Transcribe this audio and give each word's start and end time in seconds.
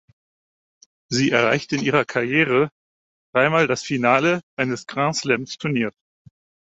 Sie 1.09 1.29
erreichte 1.29 1.75
in 1.75 1.83
ihrer 1.83 2.05
Karriere 2.05 2.71
dreimal 3.35 3.67
das 3.67 3.83
Finale 3.83 4.41
eines 4.57 4.87
Grand-Slam-Turniers. 4.87 5.93